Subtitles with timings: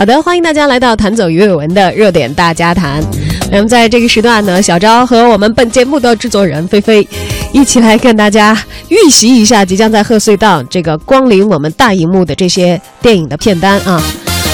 [0.00, 3.04] 好的，欢迎大家来到弹走鱼尾纹的热点大家谈。
[3.52, 7.06] 那么在这个时段呢，小昭和我们本节目的制作人菲菲，
[7.52, 8.58] 一起来跟大家
[8.88, 14.02] 预习一下即将在贺岁档这个光临我们大荧幕的这些电影的片单啊。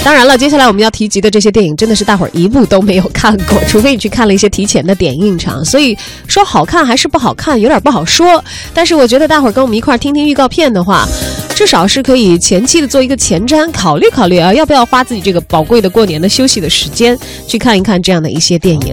[0.03, 5.65] 当然了，接下来我们要提及的这些电影，真的是大伙儿一部都没有看过，除非你去看了一些提前的点映场。
[5.65, 8.45] 所以说好看还是不好看，有点不好说。
[8.75, 11.07] 但是我觉得大伙儿跟我们一块儿听听预告片的话，
[11.57, 17.19] 至少是可以前期的做一个前瞻，考虑考虑啊，要不要花自己这个宝贵的过年的休息的时间
[17.49, 18.93] 去看一看这样的一些电影。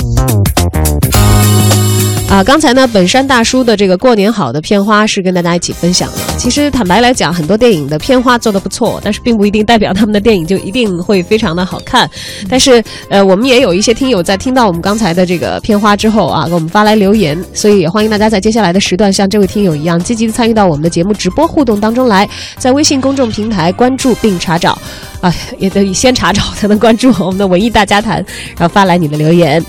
[2.33, 6.17] 啊，刚才呢，本山大叔的这个过年好的片花是跟大家一起分享了。
[6.35, 12.09] 其实坦白来讲，很多电影的片花做的不错，但是并不一定代表他们的电影就一定会非常的好看。
[12.49, 24.75] 但是，呃，我们也有一些听友在听到我们刚才的这个片花之后啊，给我们发来留言，所以也欢迎大家在接下来的时段像这位听友一样，积极的参与到我们的节目直播互动当中来，在微信公众平台关注并查找，
[25.21, 28.15] 啊，也得先查找才能关注我们的文艺大家谈，
[28.57, 29.63] 然后发来你的留言。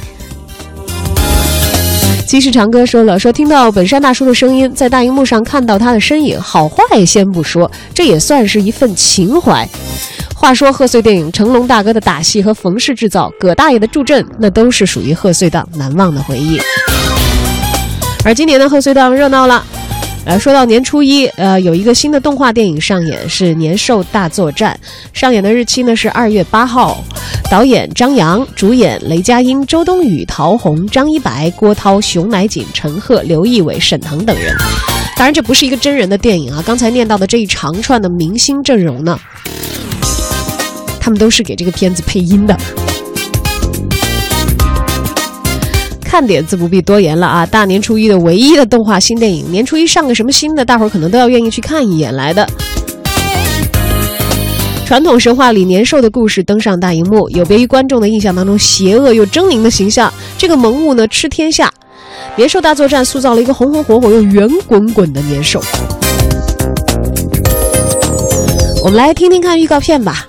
[2.35, 9.65] 其实长哥说了，说听到本山大叔的声音，在大荧幕上看到他的身影，好坏先不说，这也算是一份情怀。
[10.35, 16.61] 话说贺岁电影，成龙大哥的打戏和冯氏制造，葛大爷的助阵，那都是属于贺岁档难忘的回忆。
[18.25, 19.65] 而今年的贺岁档热闹了。
[20.27, 24.79] 呃，说到年初一，呃，有一个新的动画电影上演，是《年兽大作战》，
[25.19, 27.05] 上演的日期呢是二月八号。
[27.51, 34.57] 导演张扬，主演雷佳音、周冬雨、陶虹、张一白、郭涛、熊乃瑾、陈赫、刘仪伟、沈腾等人。
[35.15, 36.63] 当然，这不是一个真人的电影啊。
[36.67, 39.21] 刚才念到的这一长串的明星阵容呢，
[40.99, 42.59] 他们都是给这个片子配音的。
[46.15, 47.45] 看点自不必多言了啊！
[47.45, 52.49] 大年初一的唯一的动画新电影，年初一上个什么新的，大伙儿可能都要愿意去看一眼来的。
[54.87, 61.69] 传统神话里年兽的故事登上大荧幕，有别于观众的印象当中邪恶又狰狞的形象，这个萌物呢吃天下。
[62.37, 65.61] 年兽大作战塑造了一个红红火火又圆滚滚的年兽。
[68.85, 70.25] 我们来听听看预告片吧。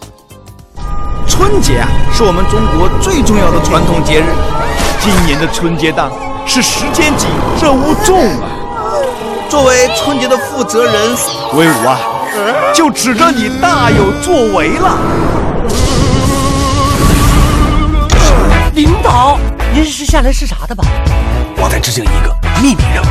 [1.27, 4.54] 春节啊，是我们中国最重要的传统节日。
[5.05, 6.11] 今年的春节档
[6.47, 7.29] 是时间紧，
[7.61, 8.49] 任务重啊！
[9.47, 10.93] 作为春节的负责人，
[11.53, 11.99] 威武啊，
[12.73, 14.97] 就指着你大有作为了。
[18.73, 19.37] 领导，
[19.71, 20.83] 您是下来视察的吧？
[21.57, 23.05] 我在执行一个秘密任务。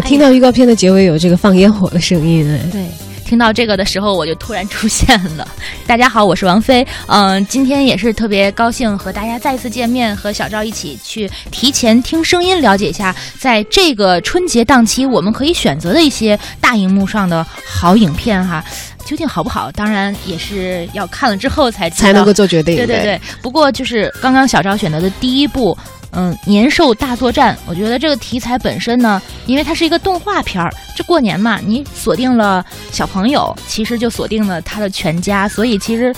[0.00, 2.86] 听到预告片的结尾有这个放烟火的声音，对，
[3.24, 5.46] 听到这个的时候我就突然出现了。
[5.86, 18.64] 大家好，我是王菲，嗯，今天也是特别高兴和大家再次见面，和小赵一起去提前听声音，了解一下在这个春节档期我们可以选择的一些大荧幕上的好影片哈，
[19.04, 19.70] 究竟好不好？
[19.72, 22.76] 当然也是要看了之后才才能够做决定。
[22.76, 25.76] 对对对，不过就是刚刚小赵选择的第一部。
[26.16, 36.12] 嗯，年兽大作战，我觉得这个题材本身呢，因为它是一个动画片儿，这过年嘛，你锁定了小朋友，其实就锁定了他的全家，所以其实。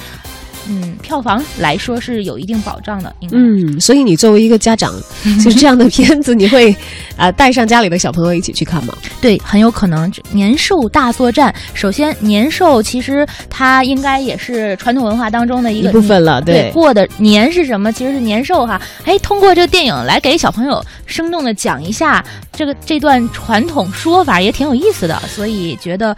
[0.68, 3.14] 嗯，票房来说是有一定保障的。
[3.32, 4.94] 嗯，所以你作为一个家长，
[5.44, 6.74] 就是这样的片子，你会
[7.16, 8.94] 啊 带上家里的小朋友一起去看吗？
[9.20, 10.10] 对，很有可能。
[10.32, 16.40] 年兽大作战，首先年兽其实它应该也是传统文化当中的一个部分了。
[16.40, 17.92] 对，过的年是什么？
[17.92, 18.80] 其实是年兽哈。
[19.04, 25.20] 哎，通过这个电影来给小朋友生动的讲一下这个这段传统说法，也挺有意思的。
[25.28, 26.16] 所以觉得。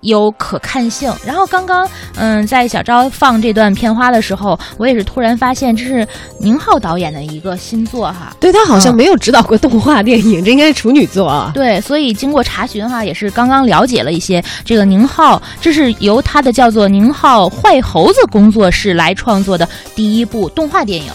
[0.00, 1.12] 有可看性。
[1.24, 6.06] 然后刚刚，嗯，在小昭放这段片花的时候，我也是突然发现这是
[6.38, 8.34] 宁浩导演的一个新作哈。
[8.40, 11.50] 对他好像没有指导过动画电影，这应该是处女作啊。
[11.54, 21.10] 对，所以经过查询哈，也是刚刚了解了一些，这个宁浩这是由他的叫做宁浩坏猴子工作室来创作的第一部动画电影。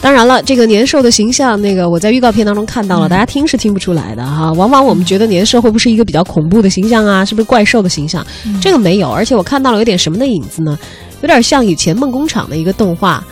[0.00, 4.50] 当然了，这个年兽的形象，那个我在预告片当中看到了，大家听是听不出来的哈。
[4.52, 7.22] 往往我们觉得年兽会不会是一个比较恐怖的形象啊？
[7.24, 8.26] 是不是怪兽的形象？
[8.62, 10.78] 这个没有，而且我看到了有点什么的影子呢？
[11.20, 13.22] 有点像以前梦工厂的一个动画，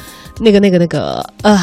[0.41, 1.59] 那个、那个、那个，呃，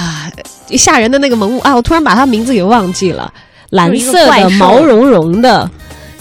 [0.72, 1.76] 吓人的那个萌物啊！
[1.76, 3.32] 我突然把它名字给忘记了，
[3.70, 5.70] 蓝色的毛茸茸的，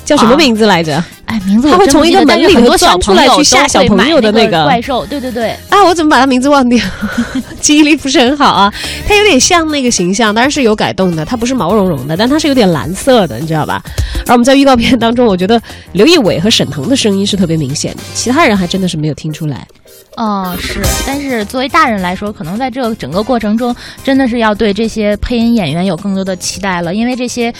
[0.04, 1.02] 叫什么名字来着？
[1.26, 5.56] 哎，名字他会从一个门里头钻出来去吓小朋友的那个怪兽，对对对。
[5.70, 6.78] 啊，我怎么把他名字忘掉？
[7.60, 8.72] 记忆力不是很好啊。
[9.08, 11.24] 他有点像那个形象，当然是有改动的。
[11.24, 13.82] 它不是毛茸茸的，但它是有点蓝色的，你知道吧？
[14.26, 15.60] 而我们在预告片当中，我觉得
[15.92, 19.66] 刘仪伟和沈腾的声音是特别明显的，其他人还真的是没有听出来。
[20.16, 23.74] 哦，是，但是作为大人来说，可能在这个整个过程中，
[24.04, 27.52] 真的是要对这些配音演员有更多的期待了，因为这些。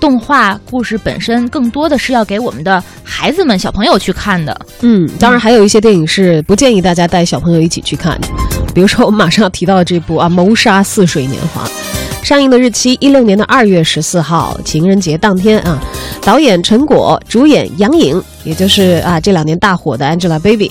[0.00, 4.58] 动画故事本身更多的是要给我们的孩子们、小朋友去看的。
[4.80, 8.28] 嗯，当然还有一些电影是不建议大家带小朋友一起去看的，
[8.74, 11.64] 比如说我们马上要提到的这部啊《谋杀似水年华》，
[12.26, 15.78] 上映的日期一六年的二月十四号，情人节当天啊。
[16.22, 20.70] 导演陈果，主演杨颖，也就是啊这两年大火的 Angelababy。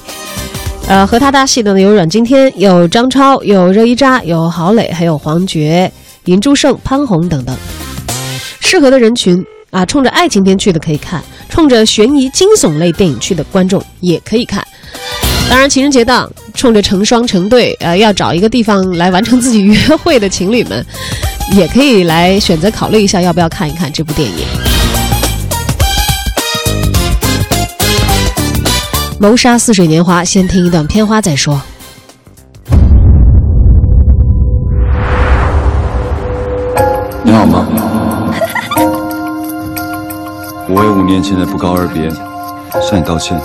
[0.87, 5.91] 呃，和他搭戏的呢有阮经天、有张超、有热依扎、有郝蕾，还有黄觉、
[6.25, 7.55] 尹祝胜、潘虹等等。
[8.71, 14.63] 适合的人群啊，冲着爱情片去的可以看，冲着悬疑惊悚类电影去的观众也可以看。
[15.49, 20.85] 当然，情人节档冲着成双成对，呃，要找一个地方来完成自己约会的情侣们，
[21.53, 24.35] 也可以来选择考虑一下，要不要看一看这部电影
[29.19, 30.21] 《谋杀似水年华》。
[30.25, 31.59] 先听一段片花再说。
[37.23, 37.67] 你好吗？
[40.71, 42.07] 我为五年前的不告而别
[42.79, 43.35] 向你道歉。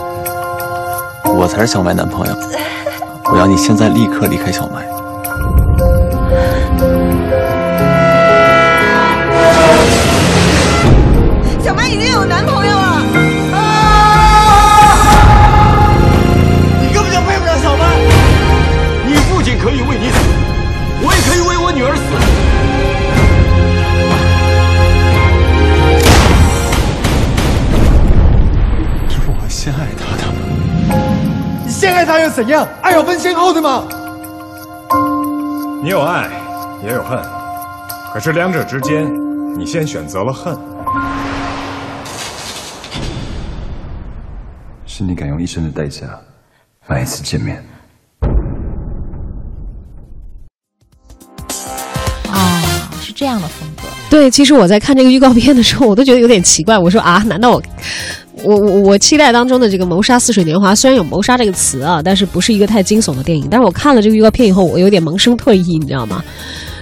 [1.25, 2.35] 我才是小麦男朋友，
[3.33, 4.94] 我要你现在立刻离开小麦。
[32.35, 32.67] 怎样？
[32.83, 33.85] 爱要分先后的吗？
[35.81, 36.29] 你有爱，
[36.83, 37.17] 也有恨，
[38.13, 39.09] 可是两者之间，
[39.57, 40.59] 你先选择了恨。
[44.85, 46.09] 是你敢用一生的代价
[46.89, 47.65] 买一次见面。
[52.33, 53.83] 啊，是这样的风格。
[54.11, 56.77] 对，其实我在看这个预告片的时候，我都觉得有点奇怪。
[56.77, 57.63] 我说啊，难道我？
[58.43, 63.47] 我我我期待当中的这个《谋杀似水年华》，虽然有谋杀这个词啊，但是不是一个太惊悚的电影。
[63.51, 66.23] 但是我看了这个预告片以后，我有点萌生退意，你知道吗？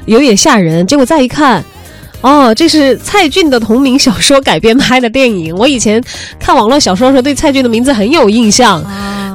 [0.07, 0.87] 有点吓人。
[0.87, 1.63] 结果再一看，
[2.23, 5.55] 哦，这是蔡骏的同名小说改编拍的电影。
[5.57, 6.03] 我以前
[6.39, 8.85] 看网络小说的时候，对蔡骏的名字很有印象。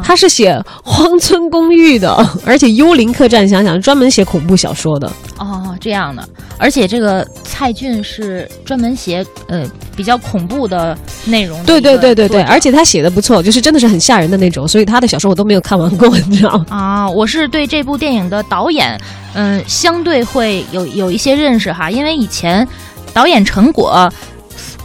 [0.03, 0.53] 他是写
[0.83, 2.09] 《荒村公寓》的，
[2.45, 5.11] 而且《幽灵客栈》，想想专门写恐怖小说的。
[5.37, 6.23] 哦，这样的。
[6.57, 11.61] 而且这个蔡骏是专门写呃比较恐怖的内容。
[11.65, 14.65] 对对对对对，而且他写的不错，就是真的是很吓人的那种。
[14.65, 16.65] 所以他的小说我都没有看完过，你知道吗？
[16.69, 18.97] 啊，我是对这部电影的导演，
[19.33, 22.65] 嗯，相对会有有一些认识哈，因为以前
[23.13, 24.09] 导演陈果。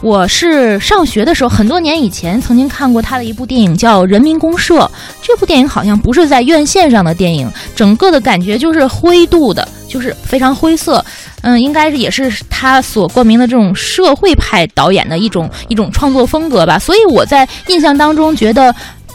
[0.01, 4.79] 我是上学的时候，很多年以前曾经看过他的一部电影，叫《人民公社》。
[5.21, 11.05] 这部电影好像不是在院线上的电影，整个的感觉就是灰度的，就是非常灰色。
[11.41, 16.79] 嗯，应该是也是他所冠名的这种社会派导演的一种一种创作风格吧。
[16.79, 18.73] 所以我在印象当中觉得。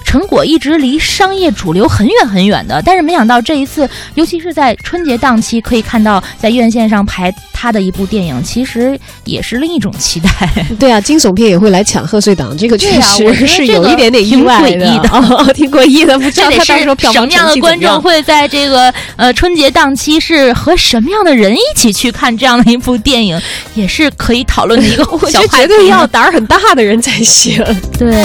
[0.08, 10.30] 陈果一直离商业主流很远很远的，但是没想到这一次，尤其是在春节档期，可以看到在院线上排他的一部电影，其实也是另一种期待。
[10.80, 14.98] 对啊，惊悚片也会来抢贺岁档，这个确实是有一点点意外的，
[15.52, 16.18] 挺诡异的。
[16.18, 23.38] 不知道他到时候票房什么样的观众会在这个呃春节档期是和什么样的人一起去看这样的一部电影，
[23.74, 25.48] 也是可以讨论的一个小话题。
[25.48, 27.62] 绝对要胆儿很大的人才行。
[27.98, 28.24] 对。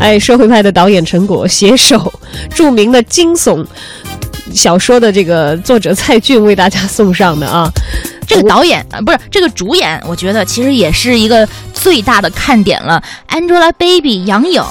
[0.00, 2.12] 哎，社会派的导演陈果携手
[2.54, 3.64] 著名的惊悚
[4.52, 7.70] 小说的这个作者蔡骏为大家送上的啊，
[8.26, 13.00] 这个导演不是这个主演，我觉得其实也是一个最大的看点了。
[13.28, 14.62] Angelababy 杨颖，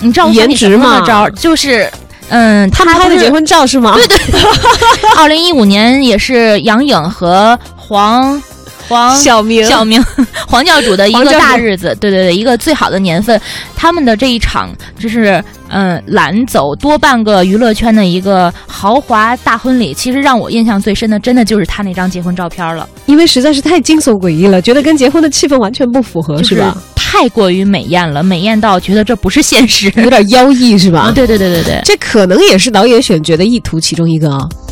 [0.00, 1.02] 你知道颜值吗？
[1.06, 1.90] 招就是
[2.28, 3.94] 嗯，他们拍的结婚照是吗？
[3.96, 4.40] 对对，
[5.18, 8.40] 二零一五年也是杨颖和黄。
[8.88, 10.02] 黄小明小明
[10.46, 13.40] 黄教主的一个大日子，对对对，一个最好的年份，
[13.74, 26.76] 他们的这一场就是嗯揽走多半个娱乐圈的一个豪华大婚礼，其实让我印象最深的，真的就是他那张结婚照片了，因为实在是太惊悚诡异了，觉得跟结婚的气氛完全不符合，是吧？
[26.94, 31.10] 太过于美艳了，美艳到觉得这不是现实，有点妖异，是吧？
[31.14, 34.38] 对对对对对，这可能也是导演选角的意图其中一个啊。
[34.38, 34.65] 哦，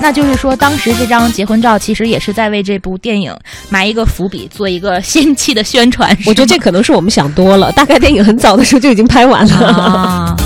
[0.00, 3.34] 那就是说，当时这张结婚照其实也是在为这部电影
[3.70, 6.16] 埋一个伏笔，做一个先期的宣传。
[6.26, 9.66] 我觉得这可能是我们想多了，大概电影很早的时候就已经拍完了。
[9.66, 10.36] 啊、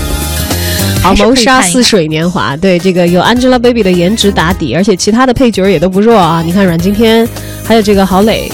[1.01, 6.41] 好，谋杀似水年华，对这个有 Angelababy 的颜值打底，而且其他的配角也都不弱啊。
[6.45, 7.27] 你看阮经天，
[7.65, 8.51] 还有这个郝蕾。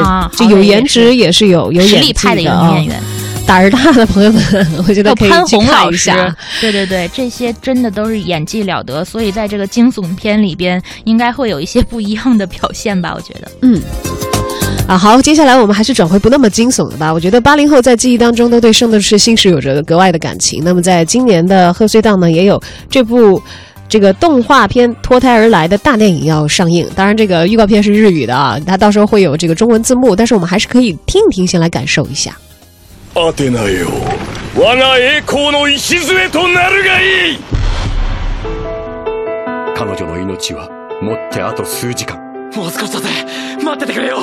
[0.00, 3.00] 啊，就有颜值也是有有实力派的一个女演员，
[3.46, 4.42] 胆儿大的朋友们，
[4.88, 6.34] 我觉得可以去看一下。
[6.60, 13.14] 对对对，这些真的都是演技了得，所以在这个惊悚片里边，应该会有一些不一样的表现吧？
[13.14, 13.80] 我觉得，嗯。
[14.88, 17.12] 啊，好，接下来我们还是转回不那么惊悚的吧。
[17.12, 20.62] 我觉得八零后在记忆当中都对《圣斗士星矢》有着格外的感情。
[20.64, 22.60] 那么在今年的贺岁档呢，也有
[22.90, 23.40] 这部。
[23.88, 32.36] 这个动画片脱胎而来的大电影要上映，当然这个预告片是日语的啊，它到时候会有这个中文字幕，但是我们还是可以听一听，先来感受一下。
[33.18, 33.88] アテナよ、
[34.54, 37.38] 我が栄光の礎となるがいい。
[39.74, 40.68] 彼女の命は
[41.00, 42.20] 持ってあと数時間。
[42.54, 43.08] もう少しだぜ、
[43.64, 44.18] 待っててくれよ。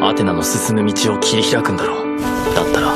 [0.00, 2.20] アテナの進む道を切り開くんだろう。
[2.54, 2.94] だったら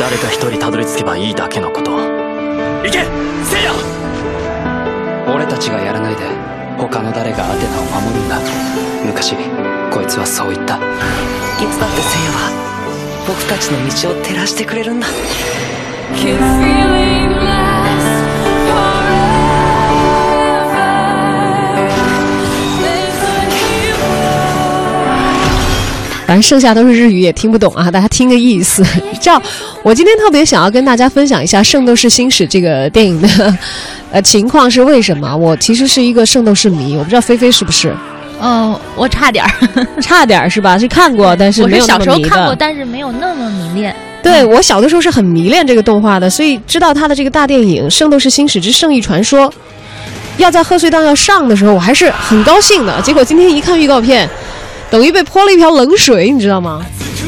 [0.00, 1.92] 誰か一人たどり着けばいいだけのこと。
[1.92, 2.90] 行け、
[3.44, 3.72] せいや。
[5.32, 6.22] 俺たちがやらないで
[6.76, 8.40] 他の誰がアテナを守るんだ
[9.06, 9.36] 昔
[9.92, 10.80] こいつはそう言ったい
[11.70, 12.77] つだって聖夜は
[13.27, 15.07] 僕たちの道を照らしてくれるんだ
[26.25, 28.83] 反正剩下都是日语，也听不懂啊，大家听个意思。
[29.21, 29.39] 这样，
[29.83, 33.57] 我今天特别想要跟大家分享一下《圣斗士星矢》这个电影的
[34.11, 35.35] 呃情况是为什么？
[35.35, 37.93] 我其实是一个圣斗士迷，我不知道菲菲是不是？
[38.40, 39.50] 嗯，我差点儿，
[40.00, 40.78] 差点儿是吧？
[40.78, 43.94] 是看过，但是没有小时候看过，但是没有那么迷恋。
[44.22, 49.48] 对我小的时候是很迷恋这个动画的，所以知道他的这个大电影《圣斗士星矢之圣域传说》
[50.36, 53.00] 要在贺岁档要上的时候，我还是很高兴的。
[53.02, 54.28] 结果今天一看预告片。
[54.90, 56.80] 等于被泼了一瓢冷水，你知道吗？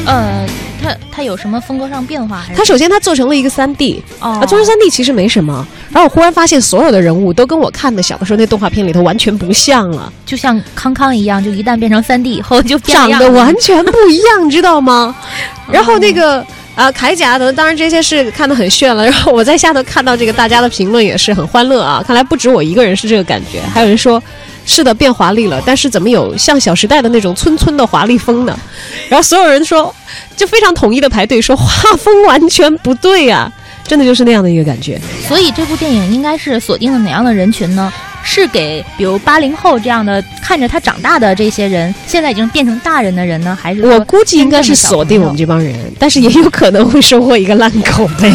[0.03, 0.43] 呃，
[0.81, 2.37] 它它有什么风格上变化？
[2.37, 5.65] 还是它首先它做成了一个三 D 啊，做成三 D 其实没什么。
[5.91, 15.15] 然后我忽然发现，所有的人物都跟我看的小的时候那动画片里头完全不像了，就像康康一样，就一旦变成三 D 以后就长得完全不一样，知道吗？
[15.71, 19.03] 然后那个啊铠甲等，当然这些是看得很炫了。
[19.03, 24.21] 然后我在下头看到这个大家的评论也是很欢乐啊，看来不止我一个人是这个感觉，还有人说。
[24.63, 28.57] 是的，变华丽了，但是怎么有像《小时代》的那种村村的华丽风呢？
[29.09, 29.93] 然后所有人说，
[30.37, 33.51] 就非常统一的排队说，画风完全不对呀！
[33.83, 34.99] 真的就是那样的一个感觉。
[35.27, 37.91] 所以这部电影应该是锁定了哪样的人群呢？
[38.23, 43.57] 是给比如八零后这样的看着他长大的这些人，现在已经变成大人的人呢？
[43.59, 48.31] 还是我估计应该是锁定我们这帮人，但是也有可能会收获一个烂口碑。